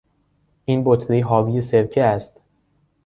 [0.65, 2.39] این بطری حاوی سرکه است.